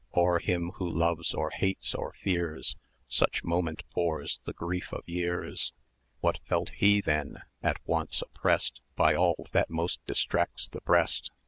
[0.15, 2.75] O'er him who loves, or hates, or fears,
[3.07, 5.73] Such moment pours the grief of years:[db]
[6.21, 11.29] What felt he then, at once opprest By all that most distracts the breast?